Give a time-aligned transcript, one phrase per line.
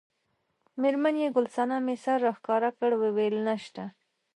[0.81, 3.83] میرمن یې ګل صمنې سر راښکاره کړ وویل نشته.